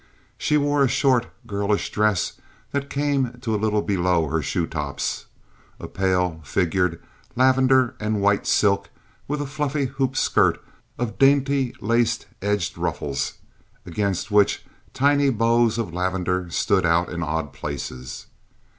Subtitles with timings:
[0.35, 2.33] She wore a short, girlish dress
[2.71, 5.27] that came to a little below her shoe tops,
[5.79, 6.99] a pale figured
[7.35, 8.89] lavender and white silk,
[9.27, 10.59] with a fluffy hoop skirt
[10.97, 13.33] of dainty laced edged ruffles,
[13.85, 18.25] against which tiny bows of lavender stood out in odd places.